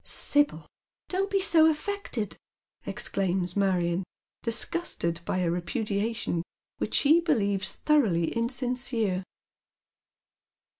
"Sibyl, 0.03 0.65
don't 1.09 1.29
be 1.29 1.39
so 1.39 1.69
affected!" 1.69 2.35
exclaims 2.87 3.55
Marion, 3.55 4.03
disgusted 4.41 5.21
by 5.25 5.37
a 5.37 5.51
repudiation 5.51 6.41
which 6.79 6.95
she 6.95 7.19
believes 7.21 7.73
thoroughly 7.73 8.35
insincere. 8.35 9.23